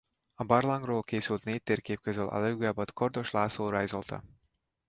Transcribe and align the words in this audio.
A 0.35 0.43
barlangról 0.43 1.01
készült 1.01 1.45
négy 1.45 1.63
térkép 1.63 1.99
közül 1.99 2.27
a 2.27 2.39
legújabbat 2.39 2.93
Kordos 2.93 3.31
László 3.31 3.69
rajzolta. 3.69 4.23